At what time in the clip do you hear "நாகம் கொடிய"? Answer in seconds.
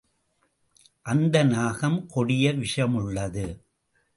1.43-2.53